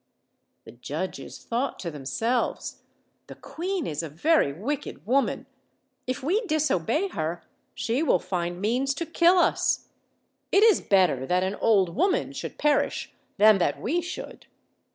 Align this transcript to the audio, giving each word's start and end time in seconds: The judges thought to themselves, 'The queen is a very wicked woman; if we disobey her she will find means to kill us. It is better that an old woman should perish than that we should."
The 0.63 0.71
judges 0.71 1.43
thought 1.43 1.77
to 1.81 1.91
themselves, 1.91 2.81
'The 3.27 3.35
queen 3.35 3.85
is 3.85 4.01
a 4.01 4.09
very 4.09 4.51
wicked 4.51 5.05
woman; 5.05 5.45
if 6.07 6.23
we 6.23 6.43
disobey 6.47 7.09
her 7.09 7.43
she 7.75 8.01
will 8.01 8.17
find 8.17 8.59
means 8.59 8.95
to 8.95 9.05
kill 9.05 9.37
us. 9.37 9.89
It 10.51 10.63
is 10.63 10.81
better 10.81 11.27
that 11.27 11.43
an 11.43 11.53
old 11.53 11.95
woman 11.95 12.31
should 12.33 12.57
perish 12.57 13.13
than 13.37 13.59
that 13.59 13.79
we 13.79 14.01
should." 14.01 14.47